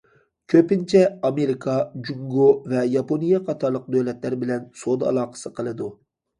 كۆپىنچە 0.53 1.01
ئامېرىكا، 1.29 1.75
جۇڭگو 2.09 2.49
ۋە 2.73 2.87
ياپونىيە 2.95 3.43
قاتارلىق 3.53 3.87
دۆلەتلەر 3.99 4.39
بىلەن 4.47 4.67
سودا 4.83 5.13
ئالاقىسى 5.15 5.57
قىلىدۇ. 5.61 5.95